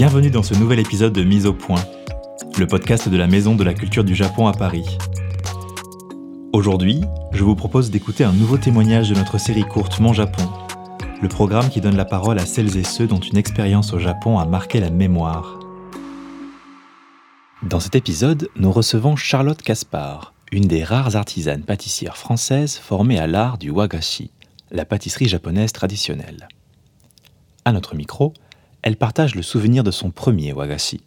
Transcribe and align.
Bienvenue 0.00 0.30
dans 0.30 0.42
ce 0.42 0.54
nouvel 0.54 0.78
épisode 0.78 1.12
de 1.12 1.22
Mise 1.22 1.44
au 1.44 1.52
point, 1.52 1.84
le 2.58 2.66
podcast 2.66 3.10
de 3.10 3.18
la 3.18 3.26
Maison 3.26 3.54
de 3.54 3.62
la 3.62 3.74
Culture 3.74 4.02
du 4.02 4.14
Japon 4.14 4.46
à 4.46 4.52
Paris. 4.54 4.96
Aujourd'hui, 6.54 7.02
je 7.32 7.44
vous 7.44 7.54
propose 7.54 7.90
d'écouter 7.90 8.24
un 8.24 8.32
nouveau 8.32 8.56
témoignage 8.56 9.10
de 9.10 9.14
notre 9.14 9.36
série 9.36 9.62
courte 9.62 10.00
Mon 10.00 10.14
Japon, 10.14 10.48
le 11.20 11.28
programme 11.28 11.68
qui 11.68 11.82
donne 11.82 11.98
la 11.98 12.06
parole 12.06 12.38
à 12.38 12.46
celles 12.46 12.78
et 12.78 12.82
ceux 12.82 13.06
dont 13.06 13.20
une 13.20 13.36
expérience 13.36 13.92
au 13.92 13.98
Japon 13.98 14.38
a 14.38 14.46
marqué 14.46 14.80
la 14.80 14.88
mémoire. 14.88 15.60
Dans 17.62 17.78
cet 17.78 17.94
épisode, 17.94 18.48
nous 18.56 18.72
recevons 18.72 19.16
Charlotte 19.16 19.60
Caspar, 19.60 20.32
une 20.50 20.66
des 20.66 20.82
rares 20.82 21.14
artisanes 21.14 21.64
pâtissières 21.64 22.16
françaises 22.16 22.78
formées 22.78 23.18
à 23.18 23.26
l'art 23.26 23.58
du 23.58 23.68
wagashi, 23.68 24.30
la 24.70 24.86
pâtisserie 24.86 25.28
japonaise 25.28 25.72
traditionnelle. 25.72 26.48
À 27.66 27.72
notre 27.72 27.94
micro, 27.94 28.32
elle 28.82 28.96
partage 28.96 29.34
le 29.34 29.42
souvenir 29.42 29.84
de 29.84 29.90
son 29.90 30.10
premier 30.10 30.52
wagashi, 30.52 31.00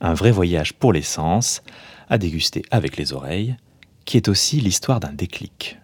un 0.00 0.14
vrai 0.14 0.30
voyage 0.30 0.74
pour 0.74 0.92
les 0.92 1.02
sens, 1.02 1.62
à 2.08 2.18
déguster 2.18 2.62
avec 2.70 2.96
les 2.96 3.12
oreilles, 3.12 3.56
qui 4.04 4.16
est 4.16 4.28
aussi 4.28 4.60
l'histoire 4.60 5.00
d'un 5.00 5.12
déclic. 5.12 5.78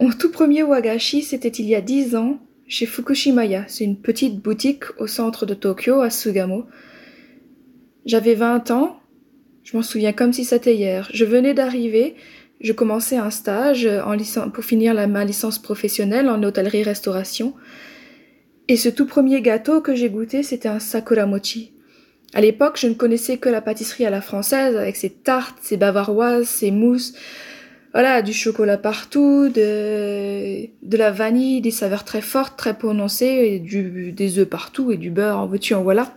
Mon 0.00 0.10
tout 0.18 0.32
premier 0.32 0.62
wagashi, 0.62 1.22
c'était 1.22 1.48
il 1.48 1.66
y 1.66 1.74
a 1.74 1.80
dix 1.80 2.16
ans, 2.16 2.38
chez 2.66 2.86
Fukushimaya. 2.86 3.64
C'est 3.68 3.84
une 3.84 3.96
petite 3.96 4.40
boutique 4.40 4.84
au 4.98 5.06
centre 5.06 5.44
de 5.44 5.54
Tokyo, 5.54 6.00
à 6.00 6.10
Sugamo. 6.10 6.66
J'avais 8.06 8.34
20 8.34 8.70
ans, 8.70 9.00
je 9.62 9.76
m'en 9.76 9.82
souviens 9.82 10.12
comme 10.12 10.32
si 10.32 10.44
c'était 10.44 10.74
hier. 10.74 11.08
Je 11.12 11.24
venais 11.24 11.52
d'arriver, 11.52 12.16
je 12.60 12.72
commençais 12.72 13.16
un 13.16 13.30
stage 13.30 13.88
pour 14.52 14.64
finir 14.64 14.94
la, 14.94 15.06
ma 15.06 15.24
licence 15.24 15.58
professionnelle 15.58 16.28
en 16.28 16.42
hôtellerie-restauration. 16.42 17.54
Et 18.68 18.76
ce 18.76 18.88
tout 18.88 19.06
premier 19.06 19.40
gâteau 19.40 19.80
que 19.80 19.94
j'ai 19.94 20.10
goûté, 20.10 20.42
c'était 20.42 20.68
un 20.68 20.78
sakura 20.78 21.26
mochi. 21.26 21.72
À 22.34 22.40
l'époque, 22.40 22.78
je 22.78 22.86
ne 22.86 22.94
connaissais 22.94 23.38
que 23.38 23.48
la 23.48 23.60
pâtisserie 23.60 24.06
à 24.06 24.10
la 24.10 24.20
française, 24.20 24.76
avec 24.76 24.96
ses 24.96 25.10
tartes, 25.10 25.58
ses 25.62 25.76
bavaroises, 25.76 26.46
ses 26.46 26.70
mousses. 26.70 27.14
Voilà, 27.92 28.22
du 28.22 28.32
chocolat 28.32 28.78
partout, 28.78 29.48
de, 29.48 30.68
la 30.96 31.10
vanille, 31.10 31.60
des 31.60 31.72
saveurs 31.72 32.04
très 32.04 32.20
fortes, 32.20 32.56
très 32.56 32.78
prononcées, 32.78 33.58
des 33.58 34.38
œufs 34.38 34.48
partout 34.48 34.92
et 34.92 34.96
du 34.96 35.10
beurre 35.10 35.38
en 35.38 35.46
veux-tu, 35.46 35.74
en 35.74 35.82
voilà. 35.82 36.14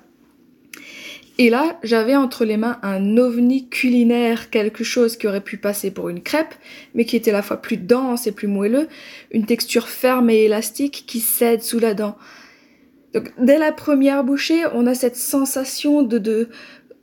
Et 1.39 1.49
là, 1.49 1.79
j'avais 1.81 2.15
entre 2.15 2.45
les 2.45 2.57
mains 2.57 2.77
un 2.83 3.17
ovni 3.17 3.67
culinaire, 3.67 4.51
quelque 4.51 4.83
chose 4.83 5.17
qui 5.17 5.27
aurait 5.27 5.41
pu 5.41 5.57
passer 5.57 5.89
pour 5.89 6.09
une 6.09 6.21
crêpe, 6.21 6.53
mais 6.93 7.05
qui 7.05 7.15
était 7.15 7.31
à 7.31 7.33
la 7.33 7.41
fois 7.41 7.57
plus 7.57 7.77
dense 7.77 8.27
et 8.27 8.31
plus 8.31 8.47
moelleux, 8.47 8.87
une 9.31 9.45
texture 9.45 9.87
ferme 9.87 10.29
et 10.29 10.43
élastique 10.43 11.05
qui 11.07 11.19
cède 11.19 11.63
sous 11.63 11.79
la 11.79 11.95
dent. 11.95 12.17
Donc, 13.13 13.31
dès 13.39 13.57
la 13.57 13.71
première 13.71 14.23
bouchée, 14.23 14.63
on 14.73 14.85
a 14.85 14.93
cette 14.93 15.15
sensation 15.15 16.03
de, 16.03 16.19
de, 16.19 16.49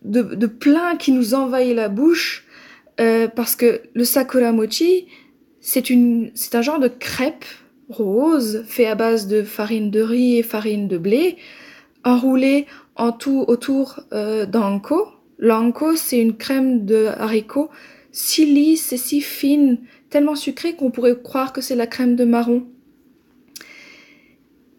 de, 0.04 0.46
plein 0.46 0.96
qui 0.96 1.10
nous 1.10 1.34
envahit 1.34 1.74
la 1.74 1.88
bouche, 1.88 2.44
euh, 3.00 3.26
parce 3.26 3.56
que 3.56 3.82
le 3.94 4.04
sakura 4.04 4.52
mochi, 4.52 5.06
c'est 5.60 5.90
une, 5.90 6.30
c'est 6.34 6.54
un 6.54 6.62
genre 6.62 6.78
de 6.78 6.88
crêpe 6.88 7.44
rose 7.88 8.64
fait 8.66 8.86
à 8.86 8.94
base 8.94 9.26
de 9.26 9.42
farine 9.42 9.90
de 9.90 10.00
riz 10.00 10.38
et 10.38 10.42
farine 10.42 10.86
de 10.86 10.98
blé, 10.98 11.36
enroulé 12.04 12.66
en 12.96 13.12
tout 13.12 13.44
autour 13.48 14.00
euh, 14.12 14.46
d'anko. 14.46 15.08
L'anko, 15.38 15.96
c'est 15.96 16.20
une 16.20 16.36
crème 16.36 16.84
de 16.84 17.06
haricots 17.06 17.70
si 18.12 18.46
lisse 18.46 18.92
et 18.92 18.96
si 18.96 19.20
fine, 19.20 19.78
tellement 20.08 20.34
sucrée 20.34 20.74
qu'on 20.74 20.90
pourrait 20.90 21.16
croire 21.22 21.52
que 21.52 21.60
c'est 21.60 21.76
la 21.76 21.86
crème 21.86 22.16
de 22.16 22.24
marron. 22.24 22.66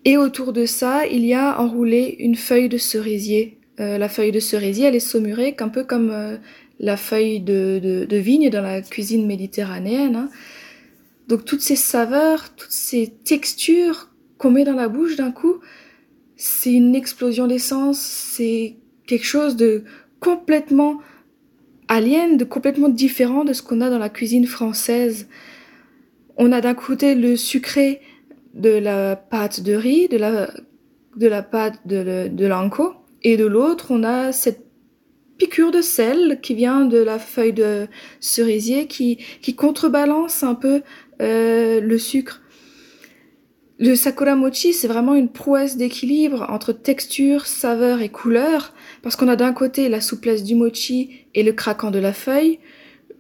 Et 0.04 0.18
autour 0.18 0.52
de 0.52 0.66
ça, 0.66 1.06
il 1.06 1.26
y 1.26 1.34
a 1.34 1.60
enroulé 1.62 2.16
une 2.20 2.36
feuille 2.36 2.70
de 2.70 2.78
cerisier. 2.78 3.60
Euh, 3.80 3.98
la 3.98 4.10
feuille 4.10 4.32
de 4.32 4.40
cerisier, 4.40 4.86
elle 4.88 4.96
est 4.96 5.00
saumurée, 5.00 5.56
un 5.60 5.70
peu 5.70 5.84
comme 5.84 6.10
euh, 6.12 6.38
la 6.80 6.98
feuille 6.98 7.40
de, 7.40 7.80
de, 8.08 8.18
vigne 8.18 8.50
dans 8.50 8.62
la 8.62 8.82
cuisine 8.82 9.28
méditerranéenne. 9.28 10.16
Hein. 10.16 10.30
Donc 11.28 11.46
toutes 11.46 11.62
ces 11.62 11.76
saveurs, 11.76 12.54
toutes 12.56 12.72
ces 12.72 13.14
textures 13.24 14.10
qu'on 14.38 14.52
met 14.52 14.64
dans 14.64 14.76
la 14.76 14.90
bouche 14.90 15.16
d'un 15.16 15.32
coup, 15.32 15.60
c'est 16.44 16.74
une 16.74 16.96
explosion 16.96 17.46
d'essence, 17.46 18.00
c'est 18.00 18.76
quelque 19.06 19.28
chose 19.28 19.56
de 19.56 19.84
complètement 20.20 20.98
alien, 21.88 22.36
de 22.36 22.44
complètement 22.44 22.90
différent 22.90 23.44
de 23.44 23.54
ce 23.54 23.62
qu'on 23.62 23.80
a 23.80 23.92
dans 23.92 24.00
la 24.00 24.10
cuisine 24.10 24.48
française. 24.48 25.28
On 26.38 26.52
a 26.52 26.60
d'un 26.60 26.74
côté 26.74 27.14
le 27.14 27.36
sucré 27.36 28.02
de 28.56 28.72
la 28.72 29.16
pâte 29.16 29.62
de 29.62 29.74
riz, 29.76 30.08
de 30.08 30.18
la, 30.18 30.50
de 31.16 31.28
la 31.28 31.44
pâte 31.44 31.86
de, 31.86 32.46
l'anko, 32.48 32.96
et 33.22 33.38
de 33.38 33.46
l'autre, 33.46 33.92
on 33.92 34.04
a 34.04 34.32
cette 34.32 34.66
piqûre 35.38 35.70
de 35.70 35.82
sel 35.82 36.40
qui 36.42 36.56
vient 36.56 36.86
de 36.86 36.98
la 36.98 37.20
feuille 37.20 37.54
de 37.54 37.86
cerisier 38.20 38.88
qui, 38.88 39.20
qui 39.44 39.54
contrebalance 39.54 40.42
un 40.42 40.56
peu 40.56 40.82
euh, 41.22 41.82
le 41.82 41.98
sucre. 42.00 42.42
Le 43.84 43.96
sakura 43.96 44.36
mochi, 44.36 44.74
c'est 44.74 44.88
vraiment 44.88 45.16
une 45.16 45.30
prouesse 45.30 45.76
d'équilibre 45.76 46.46
entre 46.50 46.72
texture, 46.72 47.48
saveur 47.48 48.02
et 48.02 48.10
couleur, 48.10 48.76
parce 49.02 49.16
qu'on 49.16 49.28
a 49.28 49.36
d'un 49.36 49.54
côté 49.54 49.90
la 49.90 50.02
souplesse 50.02 50.44
du 50.44 50.54
mochi 50.54 51.26
et 51.34 51.42
le 51.42 51.52
craquant 51.52 51.90
de 51.90 51.98
la 51.98 52.14
feuille, 52.14 52.60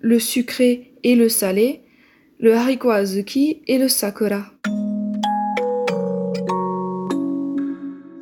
le 0.01 0.19
sucré 0.19 0.94
et 1.03 1.16
le 1.16 1.29
salé, 1.29 1.81
le 2.38 2.53
haricot 2.53 2.91
azuki 2.91 3.63
et 3.66 3.79
le 3.79 3.88
sakura. 3.88 4.45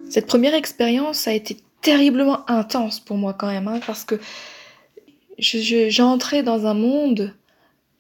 Cette 0.10 0.26
première 0.26 0.56
expérience 0.56 1.28
a 1.28 1.34
été 1.34 1.58
terriblement 1.82 2.50
intense 2.50 3.02
pour 3.02 3.18
moi 3.18 3.34
quand 3.34 3.48
même, 3.48 3.68
hein, 3.68 3.82
parce 3.86 4.06
que 4.06 4.16
j'entrais 5.38 6.44
dans 6.44 6.68
un 6.68 6.74
monde 6.74 7.34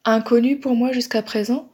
inconnu 0.06 0.59
pour 0.61 0.75
moi 0.75 0.94
jusqu'à 0.94 1.21
présent, 1.23 1.69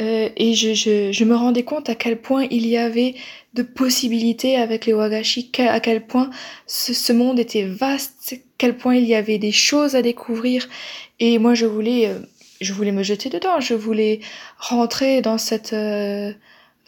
euh, 0.00 0.30
et 0.36 0.54
je, 0.54 0.72
je, 0.72 1.12
je, 1.12 1.24
me 1.24 1.34
rendais 1.34 1.64
compte 1.64 1.90
à 1.90 1.94
quel 1.94 2.18
point 2.20 2.46
il 2.50 2.66
y 2.66 2.78
avait 2.78 3.14
de 3.52 3.62
possibilités 3.62 4.56
avec 4.56 4.86
les 4.86 4.94
wagashi, 4.94 5.50
à 5.58 5.80
quel 5.80 6.06
point 6.06 6.30
ce, 6.66 6.94
ce, 6.94 7.12
monde 7.12 7.38
était 7.38 7.64
vaste, 7.64 8.40
quel 8.56 8.76
point 8.76 8.96
il 8.96 9.04
y 9.04 9.14
avait 9.14 9.38
des 9.38 9.52
choses 9.52 9.94
à 9.94 10.00
découvrir. 10.00 10.66
Et 11.20 11.38
moi, 11.38 11.54
je 11.54 11.66
voulais, 11.66 12.08
euh, 12.08 12.20
je 12.62 12.72
voulais 12.72 12.92
me 12.92 13.02
jeter 13.02 13.28
dedans, 13.28 13.60
je 13.60 13.74
voulais 13.74 14.20
rentrer 14.58 15.20
dans 15.20 15.36
cette, 15.36 15.74
euh, 15.74 16.32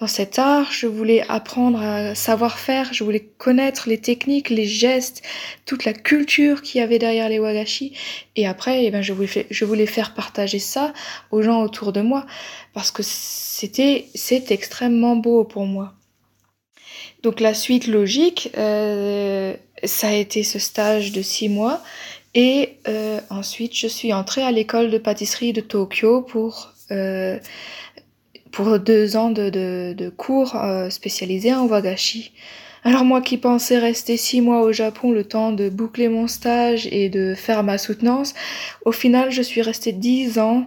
dans 0.01 0.09
cet 0.09 0.41
art, 0.41 0.73
je 0.73 0.89
voulais 0.89 1.25
apprendre 1.29 1.81
à 1.81 2.15
savoir 2.17 2.59
faire, 2.59 2.93
je 2.93 3.05
voulais 3.05 3.29
connaître 3.39 3.89
les 3.89 3.99
techniques, 3.99 4.51
les 4.51 4.67
gestes, 4.67 5.23
toute 5.67 5.85
la 5.85 5.93
culture 5.93 6.63
qu'il 6.63 6.81
y 6.81 6.85
avait 6.85 6.99
derrière 6.99 7.29
les 7.29 7.39
wagashi. 7.39 7.93
Et 8.35 8.47
après, 8.47 8.85
eh 8.85 8.91
ben, 8.91 9.03
je, 9.03 9.13
voulais, 9.13 9.87
faire 9.87 10.15
partager 10.15 10.59
ça 10.59 10.93
aux 11.31 11.43
gens 11.43 11.63
autour 11.63 11.93
de 11.93 12.01
moi 12.01 12.27
parce 12.73 12.91
que 12.91 13.03
c'était, 13.05 14.07
c'est 14.17 14.51
extrêmement 14.51 15.15
beau 15.15 15.45
pour 15.45 15.65
moi. 15.65 15.95
Donc 17.23 17.41
la 17.41 17.55
suite 17.55 17.87
logique, 17.87 18.51
euh, 18.59 19.55
ça 19.85 20.09
a 20.09 20.13
été 20.13 20.43
ce 20.43 20.59
stage 20.59 21.13
de 21.13 21.23
six 21.23 21.49
mois. 21.49 21.83
Et 22.35 22.79
euh, 22.89 23.21
ensuite, 23.31 23.77
je 23.77 23.87
suis 23.87 24.13
entrée 24.13 24.43
à 24.43 24.51
l'école 24.51 24.91
de 24.91 24.99
pâtisserie 24.99 25.53
de 25.53 25.61
Tokyo 25.61 26.21
pour 26.23 26.73
euh, 26.91 27.39
pour 28.55 28.79
deux 28.79 29.17
ans 29.17 29.31
de, 29.31 29.51
de, 29.51 29.95
de 29.99 30.09
cours 30.09 30.55
euh, 30.55 30.89
spécialisés 30.89 31.53
en 31.53 31.67
wagashi. 31.67 32.33
Alors 32.85 33.05
moi 33.05 33.21
qui 33.21 33.39
pensais 33.39 33.79
rester 33.79 34.17
six 34.17 34.41
mois 34.43 34.61
au 34.61 34.71
Japon 34.71 35.11
le 35.11 35.25
temps 35.25 35.53
de 35.53 35.71
boucler 35.71 36.09
mon 36.09 36.29
stage 36.29 36.87
et 36.93 37.09
de 37.09 37.35
faire 37.35 37.63
ma 37.65 37.79
soutenance, 37.79 38.35
au 38.85 38.93
final 38.93 39.31
je 39.31 39.43
suis 39.43 39.63
restée 39.63 39.93
dix 39.93 40.39
ans 40.39 40.67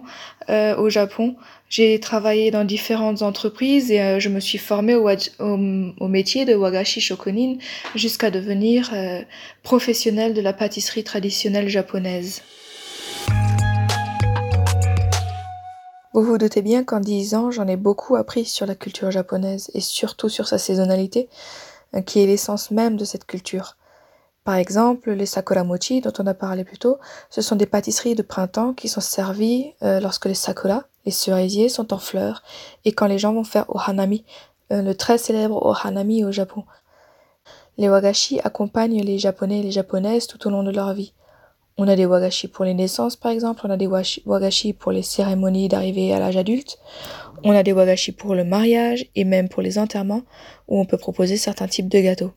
euh, 0.50 0.76
au 0.76 0.90
Japon. 0.90 1.36
J'ai 1.70 2.00
travaillé 2.00 2.50
dans 2.50 2.64
différentes 2.64 3.22
entreprises 3.22 3.90
et 3.90 4.00
euh, 4.00 4.18
je 4.20 4.28
me 4.28 4.40
suis 4.40 4.58
formée 4.58 4.94
au, 4.94 5.08
au, 5.38 6.08
métier 6.08 6.44
de 6.44 6.54
wagashi 6.54 7.00
shokunin 7.00 7.54
jusqu'à 7.94 8.30
devenir 8.30 8.90
euh, 8.92 9.20
professionnelle 9.62 10.34
de 10.34 10.40
la 10.40 10.52
pâtisserie 10.52 11.04
traditionnelle 11.04 11.68
japonaise. 11.68 12.42
Vous 16.18 16.24
vous 16.24 16.38
doutez 16.38 16.62
bien 16.62 16.82
qu'en 16.82 16.98
dix 16.98 17.36
ans, 17.36 17.52
j'en 17.52 17.68
ai 17.68 17.76
beaucoup 17.76 18.16
appris 18.16 18.44
sur 18.44 18.66
la 18.66 18.74
culture 18.74 19.12
japonaise 19.12 19.70
et 19.72 19.80
surtout 19.80 20.28
sur 20.28 20.48
sa 20.48 20.58
saisonnalité, 20.58 21.28
euh, 21.94 22.00
qui 22.00 22.20
est 22.20 22.26
l'essence 22.26 22.72
même 22.72 22.96
de 22.96 23.04
cette 23.04 23.24
culture. 23.24 23.76
Par 24.42 24.56
exemple, 24.56 25.12
les 25.12 25.26
sakura 25.26 25.62
mochi 25.62 26.00
dont 26.00 26.12
on 26.18 26.26
a 26.26 26.34
parlé 26.34 26.64
plus 26.64 26.78
tôt, 26.78 26.98
ce 27.30 27.40
sont 27.40 27.54
des 27.54 27.66
pâtisseries 27.66 28.16
de 28.16 28.22
printemps 28.22 28.74
qui 28.74 28.88
sont 28.88 29.00
servies 29.00 29.74
euh, 29.84 30.00
lorsque 30.00 30.26
les 30.26 30.34
sakura, 30.34 30.86
les 31.06 31.12
cerisiers, 31.12 31.68
sont 31.68 31.94
en 31.94 31.98
fleurs 31.98 32.42
et 32.84 32.90
quand 32.90 33.06
les 33.06 33.20
gens 33.20 33.32
vont 33.32 33.44
faire 33.44 33.66
ohanami, 33.68 34.24
euh, 34.72 34.82
le 34.82 34.96
très 34.96 35.18
célèbre 35.18 35.64
ohanami 35.64 36.24
au 36.24 36.32
Japon. 36.32 36.64
Les 37.76 37.88
wagashi 37.88 38.40
accompagnent 38.42 39.04
les 39.04 39.20
japonais 39.20 39.60
et 39.60 39.62
les 39.62 39.70
japonaises 39.70 40.26
tout 40.26 40.48
au 40.48 40.50
long 40.50 40.64
de 40.64 40.72
leur 40.72 40.94
vie. 40.94 41.12
On 41.80 41.86
a 41.86 41.94
des 41.94 42.06
wagashi 42.06 42.48
pour 42.48 42.64
les 42.64 42.74
naissances, 42.74 43.14
par 43.14 43.30
exemple. 43.30 43.60
On 43.64 43.70
a 43.70 43.76
des 43.76 43.86
wagashi 43.86 44.72
pour 44.72 44.90
les 44.90 45.02
cérémonies 45.02 45.68
d'arrivée 45.68 46.12
à 46.12 46.18
l'âge 46.18 46.36
adulte. 46.36 46.80
On 47.44 47.52
a 47.52 47.62
des 47.62 47.72
wagashi 47.72 48.10
pour 48.10 48.34
le 48.34 48.42
mariage 48.42 49.06
et 49.14 49.22
même 49.22 49.48
pour 49.48 49.62
les 49.62 49.78
enterrements 49.78 50.22
où 50.66 50.80
on 50.80 50.84
peut 50.84 50.98
proposer 50.98 51.36
certains 51.36 51.68
types 51.68 51.88
de 51.88 52.00
gâteaux. 52.00 52.32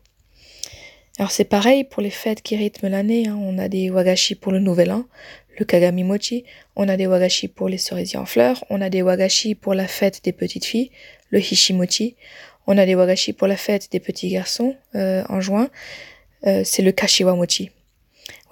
Alors 1.18 1.32
c'est 1.32 1.44
pareil 1.44 1.82
pour 1.82 2.02
les 2.02 2.10
fêtes 2.10 2.40
qui 2.40 2.56
rythment 2.56 2.88
l'année. 2.88 3.26
Hein. 3.26 3.36
On 3.40 3.58
a 3.58 3.68
des 3.68 3.90
wagashi 3.90 4.36
pour 4.36 4.52
le 4.52 4.60
nouvel 4.60 4.92
an, 4.92 5.06
le 5.58 5.64
kagami 5.64 6.04
mochi. 6.04 6.44
On 6.76 6.88
a 6.88 6.96
des 6.96 7.08
wagashi 7.08 7.48
pour 7.48 7.68
les 7.68 7.78
cerisiers 7.78 8.20
en 8.20 8.26
fleurs. 8.26 8.64
On 8.70 8.80
a 8.80 8.90
des 8.90 9.02
wagashi 9.02 9.56
pour 9.56 9.74
la 9.74 9.88
fête 9.88 10.22
des 10.22 10.32
petites 10.32 10.64
filles, 10.64 10.92
le 11.30 11.40
hishimochi. 11.40 12.14
On 12.68 12.78
a 12.78 12.86
des 12.86 12.94
wagashi 12.94 13.32
pour 13.32 13.48
la 13.48 13.56
fête 13.56 13.90
des 13.90 13.98
petits 13.98 14.28
garçons 14.28 14.76
euh, 14.94 15.24
en 15.28 15.40
juin. 15.40 15.68
Euh, 16.46 16.62
c'est 16.64 16.82
le 16.82 16.92
kashiwa 16.92 17.34
mochi. 17.34 17.70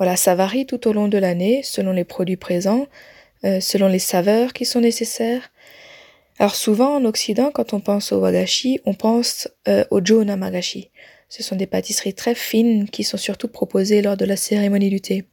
Voilà, 0.00 0.16
ça 0.16 0.34
varie 0.34 0.64
tout 0.64 0.88
au 0.88 0.94
long 0.94 1.08
de 1.08 1.18
l'année, 1.18 1.60
selon 1.62 1.92
les 1.92 2.04
produits 2.04 2.38
présents, 2.38 2.86
euh, 3.44 3.60
selon 3.60 3.86
les 3.86 3.98
saveurs 3.98 4.54
qui 4.54 4.64
sont 4.64 4.80
nécessaires. 4.80 5.52
Alors 6.38 6.54
souvent 6.54 6.96
en 6.96 7.04
Occident, 7.04 7.50
quand 7.52 7.74
on 7.74 7.80
pense 7.80 8.10
au 8.10 8.18
wagashi, 8.18 8.80
on 8.86 8.94
pense 8.94 9.46
euh, 9.68 9.84
au 9.90 10.00
jo 10.02 10.24
namagashi. 10.24 10.88
Ce 11.28 11.42
sont 11.42 11.54
des 11.54 11.66
pâtisseries 11.66 12.14
très 12.14 12.34
fines 12.34 12.88
qui 12.88 13.04
sont 13.04 13.18
surtout 13.18 13.48
proposées 13.48 14.00
lors 14.00 14.16
de 14.16 14.24
la 14.24 14.36
cérémonie 14.36 14.88
du 14.88 15.02
thé. 15.02 15.26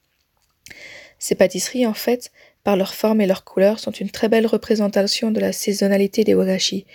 Ces 1.17 1.35
pâtisseries, 1.35 1.87
en 1.87 1.93
fait, 1.93 2.33
par 2.65 2.75
leur 2.75 2.93
forme 2.93 3.21
et 3.21 3.25
leur 3.25 3.45
couleur, 3.45 3.79
sont 3.79 3.91
une 3.91 4.09
très 4.09 4.27
belle 4.27 4.47
représentation 4.47 5.31
de 5.31 5.39
la 5.39 5.53
saisonnalité 5.53 6.25
des 6.25 6.35
wagashi. 6.35 6.85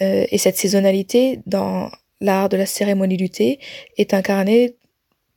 Euh, 0.00 0.24
et 0.30 0.38
cette 0.38 0.56
saisonnalité, 0.56 1.40
dans 1.44 1.90
l'art 2.22 2.48
de 2.48 2.56
la 2.56 2.64
cérémonie 2.64 3.18
du 3.18 3.28
thé, 3.28 3.60
est 3.98 4.14
incarnée 4.14 4.77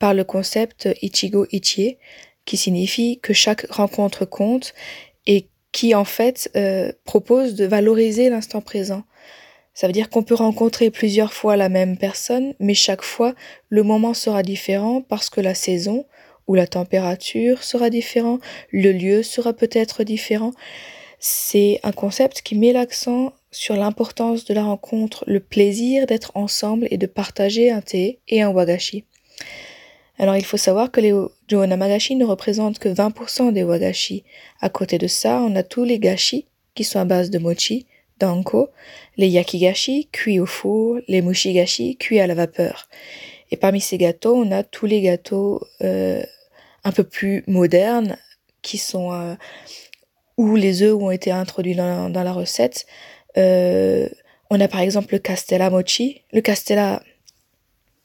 par 0.02 0.14
le 0.14 0.24
concept 0.24 0.88
Ichigo 1.00 1.46
Ichie, 1.52 1.96
qui 2.44 2.56
signifie 2.56 3.20
que 3.22 3.32
chaque 3.32 3.70
rencontre 3.70 4.24
compte 4.24 4.74
et 5.28 5.46
qui 5.70 5.94
en 5.94 6.04
fait 6.04 6.50
euh, 6.56 6.90
propose 7.04 7.54
de 7.54 7.66
valoriser 7.66 8.28
l'instant 8.28 8.60
présent. 8.62 9.04
Ça 9.74 9.86
veut 9.86 9.92
dire 9.92 10.10
qu'on 10.10 10.24
peut 10.24 10.34
rencontrer 10.34 10.90
plusieurs 10.90 11.32
fois 11.32 11.56
la 11.56 11.68
même 11.68 11.96
personne, 11.96 12.54
mais 12.58 12.74
chaque 12.74 13.02
fois 13.02 13.36
le 13.68 13.84
moment 13.84 14.12
sera 14.12 14.42
différent 14.42 15.02
parce 15.02 15.30
que 15.30 15.40
la 15.40 15.54
saison 15.54 16.04
ou 16.48 16.56
la 16.56 16.66
température 16.66 17.62
sera 17.62 17.88
différent, 17.88 18.40
le 18.72 18.90
lieu 18.90 19.22
sera 19.22 19.52
peut-être 19.52 20.02
différent. 20.02 20.50
C'est 21.20 21.78
un 21.84 21.92
concept 21.92 22.42
qui 22.42 22.56
met 22.56 22.72
l'accent 22.72 23.34
sur 23.52 23.76
l'importance 23.76 24.46
de 24.46 24.54
la 24.54 24.64
rencontre, 24.64 25.22
le 25.28 25.38
plaisir 25.38 26.06
d'être 26.06 26.32
ensemble 26.34 26.88
et 26.90 26.98
de 26.98 27.06
partager 27.06 27.70
un 27.70 27.82
thé 27.82 28.18
et 28.26 28.42
un 28.42 28.48
wagashi. 28.48 29.04
Alors 30.18 30.36
il 30.36 30.44
faut 30.44 30.56
savoir 30.56 30.90
que 30.90 31.00
les 31.00 31.12
Namagashi 31.66 32.16
ne 32.16 32.24
représentent 32.24 32.78
que 32.78 32.88
20% 32.88 33.52
des 33.52 33.62
wagashi. 33.62 34.24
À 34.60 34.68
côté 34.68 34.98
de 34.98 35.06
ça, 35.06 35.40
on 35.40 35.56
a 35.56 35.62
tous 35.62 35.84
les 35.84 35.98
gashi 35.98 36.46
qui 36.74 36.84
sont 36.84 37.00
à 37.00 37.04
base 37.04 37.30
de 37.30 37.38
mochi, 37.38 37.86
danko, 38.18 38.70
les 39.16 39.28
yakigashi 39.28 40.08
cuits 40.12 40.40
au 40.40 40.46
four, 40.46 40.98
les 41.08 41.22
mushigashi 41.22 41.96
cuits 41.96 42.20
à 42.20 42.26
la 42.26 42.34
vapeur. 42.34 42.88
Et 43.50 43.56
parmi 43.56 43.80
ces 43.80 43.98
gâteaux, 43.98 44.34
on 44.34 44.50
a 44.50 44.62
tous 44.62 44.86
les 44.86 45.02
gâteaux 45.02 45.60
euh, 45.82 46.22
un 46.84 46.92
peu 46.92 47.04
plus 47.04 47.44
modernes 47.46 48.16
qui 48.62 48.78
sont 48.78 49.12
euh, 49.12 49.34
où 50.38 50.56
les 50.56 50.82
œufs 50.82 50.94
ont 50.94 51.10
été 51.10 51.30
introduits 51.30 51.74
dans, 51.74 52.08
la 52.08 52.32
recette. 52.32 52.86
Euh, 53.36 54.08
on 54.50 54.60
a 54.60 54.68
par 54.68 54.80
exemple 54.80 55.14
le 55.14 55.18
castella 55.18 55.68
mochi. 55.68 56.22
Le 56.32 56.40
castella, 56.40 57.02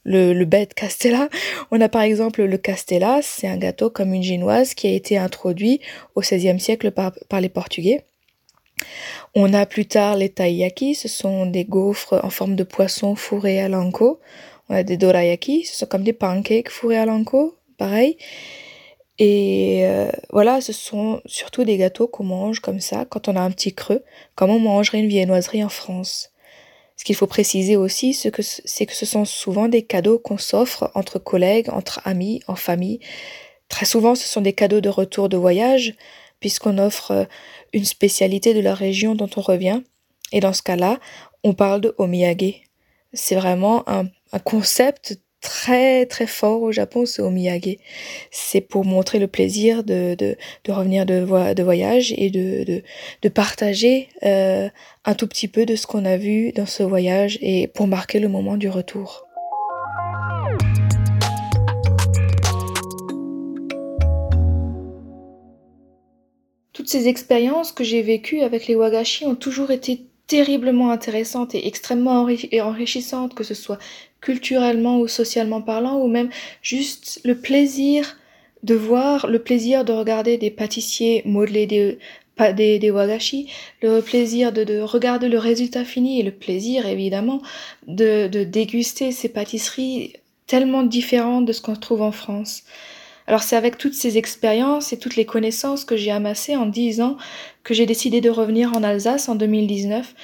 le, 0.08 0.46
bête 0.46 0.74
Castella. 0.74 1.30
On 1.72 1.82
a 1.82 1.90
par 1.90 2.02
exemple 2.02 2.44
le 2.44 2.58
Castella, 2.58 3.20
c'est 3.22 3.48
un 3.48 3.58
gâteau 3.58 3.90
comme 3.90 4.14
une 4.14 4.24
génoise 4.24 4.74
qui 4.74 4.88
a 4.88 4.92
été 4.92 5.18
introduit 5.18 5.82
au 6.16 6.22
XVIe 6.22 6.60
siècle 6.60 6.92
par, 6.92 7.12
les 7.40 7.50
Portugais. 7.50 8.06
On 9.36 9.54
a 9.54 9.66
plus 9.66 9.86
tard 9.86 10.18
les 10.18 10.30
taiyaki, 10.30 10.96
ce 10.96 11.08
sont 11.08 11.46
des 11.46 11.66
gaufres 11.66 12.20
en 12.24 12.30
forme 12.30 12.56
de 12.56 12.64
poisson 12.64 13.16
fourrés 13.16 13.60
à 13.60 13.68
l'anko. 13.68 14.20
On 14.70 14.76
a 14.76 14.84
des 14.84 14.98
dorayaki, 14.98 15.66
ce 15.66 15.76
sont 15.76 15.86
comme 15.86 16.04
des 16.04 16.14
pancakes 16.14 16.70
fourrés 16.70 16.98
à 16.98 17.06
l'anko, 17.06 17.58
pareil. 17.78 18.18
Et 19.20 19.82
euh, 19.84 20.12
voilà, 20.30 20.62
ce 20.62 20.74
sont 20.74 21.22
surtout 21.26 21.64
des 21.64 21.78
gâteaux 21.78 22.08
qu'on 22.08 22.24
mange 22.24 22.60
comme 22.60 22.80
ça 22.80 23.06
quand 23.06 23.28
on 23.28 23.36
a 23.36 23.42
un 23.42 23.50
petit 23.50 23.74
creux, 23.74 24.04
comme 24.36 24.52
on 24.52 24.60
mangerait 24.60 25.00
une 25.00 25.08
viennoiserie 25.08 25.64
en 25.64 25.70
France. 25.70 26.32
Ce 26.98 27.04
qu'il 27.06 27.16
faut 27.16 27.28
préciser 27.28 27.76
aussi, 27.76 28.14
c'est 28.14 28.32
que, 28.32 28.42
ce 28.42 29.06
sont 29.06 29.24
souvent 29.24 29.68
des 29.68 29.84
cadeaux 29.84 30.20
qu'on 30.20 30.38
s'offre 30.38 30.92
entre 30.96 31.20
collègues, 31.20 31.70
entre 31.70 32.02
amis, 32.06 32.42
en 32.48 32.56
famille. 32.56 33.00
Très 33.70 33.86
souvent, 33.86 34.16
ce 34.16 34.28
sont 34.28 34.42
des 34.42 34.54
cadeaux 34.54 34.82
de 34.82 34.90
retour 34.90 35.30
de 35.30 35.38
voyage, 35.38 35.96
puisqu'on 36.40 36.78
offre 36.78 37.12
euh, 37.12 37.26
une 37.74 37.86
spécialité 37.86 38.54
de 38.54 38.60
la 38.60 38.74
région 38.74 39.16
dont 39.16 39.30
on 39.36 39.42
revient. 39.42 39.82
Et 40.32 40.40
dans 40.40 40.54
ce 40.54 40.64
cas-là, 40.64 41.00
on 41.44 41.54
parle 41.54 41.82
de 41.82 41.94
omiyage. 41.98 42.64
C'est 43.14 43.36
vraiment 43.36 43.88
un 43.88 44.10
concept 44.44 45.20
très 45.42 46.06
très 46.06 46.28
fort 46.28 46.62
au 46.62 46.72
Japon, 46.72 47.06
c'est 47.06 47.22
Omiyage. 47.22 47.78
C'est 48.32 48.62
pour 48.62 48.86
montrer 48.86 49.20
le 49.20 49.28
plaisir 49.28 49.84
de, 49.84 50.16
de, 50.16 50.36
revenir 50.72 51.06
de, 51.06 51.54
de 51.54 51.64
voyage 51.64 52.14
et 52.18 52.30
de, 52.30 52.64
de, 52.64 52.84
de 53.22 53.30
partager 53.30 54.10
euh, 54.24 54.70
un 55.06 55.14
tout 55.14 55.28
petit 55.28 55.48
peu 55.48 55.66
de 55.66 55.76
ce 55.76 55.88
qu'on 55.88 56.06
a 56.06 56.18
vu 56.18 56.52
dans 56.52 56.66
ce 56.66 56.84
voyage 56.84 57.38
et 57.42 57.68
pour 57.68 57.88
marquer 57.88 58.20
le 58.20 58.28
moment 58.28 58.58
du 58.58 58.70
retour. 58.70 59.24
Toutes 66.74 66.90
ces 66.90 67.08
expériences 67.08 67.72
que 67.72 67.84
j'ai 67.84 68.02
vécues 68.02 68.42
avec 68.42 68.68
les 68.68 68.76
wagashi 68.76 69.26
ont 69.26 69.36
toujours 69.36 69.72
été 69.72 70.06
terriblement 70.28 70.92
intéressantes 70.92 71.56
et 71.56 71.68
extrêmement 71.68 72.28
enrichissantes, 72.62 73.34
que 73.34 73.44
ce 73.44 73.54
soit 73.54 73.80
culturellement 74.22 75.00
ou 75.00 75.08
socialement 75.08 75.62
parlant, 75.62 76.00
ou 76.00 76.08
même 76.08 76.30
juste 76.62 77.22
le 77.24 77.38
plaisir 77.38 78.18
de 78.64 78.76
voir, 78.76 79.28
le 79.28 79.40
plaisir 79.40 79.86
de 79.86 79.94
regarder 79.94 80.38
des 80.38 80.52
pâtissiers 80.52 81.22
modeler 81.26 81.68
des, 81.68 82.00
des, 82.56 82.80
des 82.80 82.92
wagashi, 82.92 83.50
le 83.82 84.02
plaisir 84.02 84.52
de, 84.52 84.64
de, 84.64 84.80
regarder 84.80 85.30
le 85.30 85.38
résultat 85.38 85.86
fini 85.86 86.20
et 86.20 86.24
le 86.24 86.32
plaisir 86.32 86.86
évidemment 86.86 87.42
de, 87.88 88.28
de 88.28 88.44
déguster 88.44 89.12
ces 89.12 89.30
pâtisseries 89.30 90.14
tellement 90.48 90.84
différentes 90.84 91.46
de 91.46 91.54
ce 91.54 91.62
qu'on 91.62 91.76
trouve 91.76 92.02
en 92.02 92.12
France. 92.12 92.64
Alors 93.28 93.44
c'est 93.44 93.58
avec 93.58 93.78
toutes 93.78 93.94
ces 93.94 94.18
expériences 94.18 94.94
et 94.94 94.98
toutes 94.98 95.18
les 95.18 95.26
connaissances 95.26 95.84
que 95.84 95.98
j'ai 95.98 96.12
amassées 96.12 96.56
en 96.56 96.66
10 96.66 97.02
ans 97.02 97.18
que 97.64 97.74
j'ai 97.74 97.86
décidé 97.86 98.22
de 98.22 98.30
revenir 98.30 98.74
en 98.74 98.84
Alsace 98.84 99.28
en 99.28 99.36
2019 99.36 100.16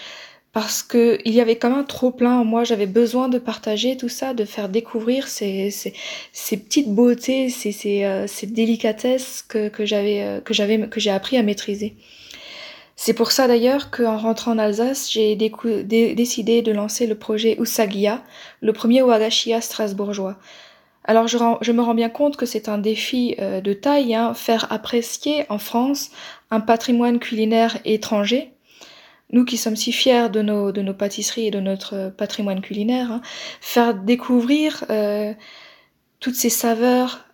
parce 0.54 0.84
que 0.84 1.20
il 1.26 1.34
y 1.34 1.42
avait 1.42 1.58
comme 1.58 1.74
un 1.74 1.84
trop 1.84 2.12
plein 2.12 2.40
en 2.40 2.46
moi. 2.46 2.64
J'avais 2.64 2.86
besoin 2.86 3.28
de 3.28 3.40
partager 3.40 3.98
tout 3.98 4.10
ça, 4.10 4.34
de 4.34 4.46
faire 4.46 4.70
découvrir 4.70 5.28
ces, 5.28 5.72
ces, 5.72 5.94
ces 6.32 6.58
petites 6.58 6.94
beautés, 6.94 7.50
ces, 7.50 7.72
ces, 7.72 8.06
euh, 8.06 8.28
ces 8.28 8.48
délicatesses 8.48 9.44
que, 9.48 9.68
que 9.70 9.86
j'avais 9.86 10.22
euh, 10.22 10.42
que 10.42 10.54
j'avais 10.54 10.88
que 10.88 11.00
j'ai 11.00 11.10
appris 11.12 11.38
à 11.38 11.44
maîtriser. 11.44 11.96
C'est 12.96 13.14
pour 13.14 13.32
ça 13.32 13.48
d'ailleurs 13.48 13.90
qu'en 13.90 14.18
rentrant 14.18 14.52
en 14.52 14.60
Alsace, 14.60 15.12
j'ai 15.12 15.36
décidé 15.36 16.62
de 16.62 16.72
lancer 16.72 17.08
le 17.08 17.16
projet 17.16 17.58
Usagia, 17.60 18.24
le 18.62 18.72
premier 18.72 19.02
wagashia 19.02 19.62
strasbourgeois. 19.62 20.38
Alors 21.04 21.28
je, 21.28 21.38
je, 21.62 21.72
me 21.72 21.82
rends 21.82 21.96
bien 21.96 22.10
compte 22.10 22.38
que 22.38 22.46
c'est 22.46 22.70
un 22.70 22.78
défi 22.78 23.36
euh, 23.40 23.62
de 23.62 23.74
taille, 23.74 24.16
hein, 24.16 24.34
faire 24.34 24.72
apprécier 24.72 25.46
en 25.50 25.58
France 25.58 26.12
un 26.50 26.62
patrimoine 26.62 27.20
culinaire 27.20 27.78
étranger, 27.84 28.53
nous 29.34 29.44
qui 29.44 29.58
sommes 29.58 29.76
si 29.76 29.92
fiers 29.92 30.30
de 30.30 30.42
nos, 30.42 30.94
pâtisseries 30.94 31.48
et 31.48 31.52
de 31.52 31.60
notre 31.60 32.14
patrimoine 32.16 32.62
culinaire, 32.62 33.12
hein, 33.12 33.22
faire 33.60 33.94
découvrir 33.96 34.86
euh, 34.90 35.34
toutes 36.20 36.36
ces 36.36 36.50
saveurs 36.50 37.26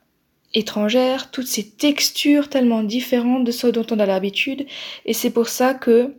étrangères, 0.56 1.30
toutes 1.30 1.46
ces 1.46 1.70
textures 1.70 2.50
tellement 2.50 2.82
différentes 2.82 3.44
de 3.44 3.52
ceux 3.52 3.72
dont 3.72 3.86
on 3.92 4.00
a 4.00 4.06
l'habitude. 4.06 4.66
Et 5.06 5.14
c'est 5.14 5.30
pour 5.30 5.50
ça 5.50 5.74
que, 5.76 6.16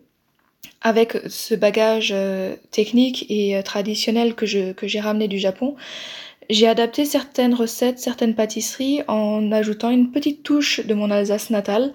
avec 0.82 1.16
ce 1.28 1.54
bagage 1.54 2.12
euh, 2.14 2.54
technique 2.70 3.26
et 3.28 3.56
euh, 3.56 3.62
traditionnel 3.62 4.34
que 4.34 4.46
j'ai 4.46 5.00
ramené 5.00 5.28
du 5.28 5.38
Japon, 5.38 5.76
j'ai 6.50 6.68
adapté 6.68 7.04
certaines 7.04 7.54
recettes, 7.54 7.98
certaines 7.98 8.34
pâtisseries 8.34 9.02
en 9.08 9.50
ajoutant 9.52 9.90
une 9.90 10.10
petite 10.10 10.42
touche 10.42 10.84
de 10.84 10.94
mon 10.94 11.10
Alsace 11.10 11.50
natale 11.50 11.92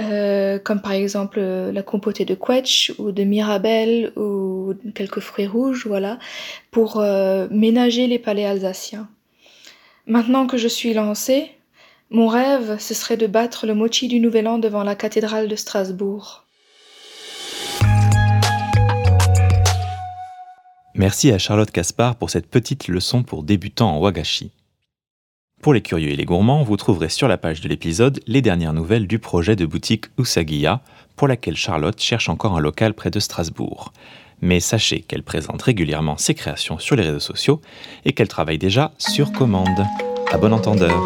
euh, 0.00 0.58
comme 0.58 0.80
par 0.80 0.92
exemple 0.92 1.38
euh, 1.38 1.70
la 1.70 1.82
compotée 1.82 2.24
de 2.24 2.34
quetch 2.34 2.92
ou 2.98 3.12
de 3.12 3.22
mirabelle 3.22 4.12
ou 4.16 4.74
quelques 4.94 5.20
fruits 5.20 5.46
rouges, 5.46 5.86
voilà, 5.86 6.18
pour 6.70 6.98
euh, 6.98 7.46
ménager 7.50 8.06
les 8.06 8.18
palais 8.18 8.44
alsaciens. 8.44 9.08
Maintenant 10.06 10.46
que 10.46 10.56
je 10.56 10.68
suis 10.68 10.94
lancée, 10.94 11.52
mon 12.10 12.26
rêve, 12.26 12.76
ce 12.80 12.92
serait 12.92 13.16
de 13.16 13.26
battre 13.26 13.66
le 13.66 13.74
mochi 13.74 14.08
du 14.08 14.18
Nouvel 14.18 14.48
An 14.48 14.58
devant 14.58 14.82
la 14.82 14.96
cathédrale 14.96 15.48
de 15.48 15.56
Strasbourg. 15.56 16.44
Merci 20.96 21.32
à 21.32 21.38
Charlotte 21.38 21.70
Caspar 21.70 22.16
pour 22.16 22.30
cette 22.30 22.46
petite 22.46 22.88
leçon 22.88 23.22
pour 23.22 23.42
débutants 23.42 23.96
en 23.96 24.00
wagashi. 24.00 24.52
Pour 25.64 25.72
les 25.72 25.80
curieux 25.80 26.10
et 26.10 26.16
les 26.16 26.26
gourmands, 26.26 26.62
vous 26.62 26.76
trouverez 26.76 27.08
sur 27.08 27.26
la 27.26 27.38
page 27.38 27.62
de 27.62 27.70
l'épisode 27.70 28.20
les 28.26 28.42
dernières 28.42 28.74
nouvelles 28.74 29.06
du 29.06 29.18
projet 29.18 29.56
de 29.56 29.64
boutique 29.64 30.04
Usagiya, 30.18 30.82
pour 31.16 31.26
laquelle 31.26 31.56
Charlotte 31.56 31.98
cherche 31.98 32.28
encore 32.28 32.54
un 32.54 32.60
local 32.60 32.92
près 32.92 33.10
de 33.10 33.18
Strasbourg. 33.18 33.94
Mais 34.42 34.60
sachez 34.60 35.00
qu'elle 35.00 35.22
présente 35.22 35.62
régulièrement 35.62 36.18
ses 36.18 36.34
créations 36.34 36.78
sur 36.78 36.96
les 36.96 37.02
réseaux 37.02 37.18
sociaux 37.18 37.62
et 38.04 38.12
qu'elle 38.12 38.28
travaille 38.28 38.58
déjà 38.58 38.92
sur 38.98 39.32
commande. 39.32 39.86
À 40.30 40.36
bon 40.36 40.52
entendeur. 40.52 41.02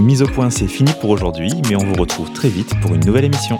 Mise 0.00 0.22
au 0.22 0.28
point, 0.28 0.50
c'est 0.50 0.68
fini 0.68 0.92
pour 1.00 1.10
aujourd'hui, 1.10 1.50
mais 1.68 1.74
on 1.74 1.84
vous 1.84 2.00
retrouve 2.00 2.32
très 2.32 2.50
vite 2.50 2.72
pour 2.80 2.94
une 2.94 3.04
nouvelle 3.04 3.24
émission. 3.24 3.58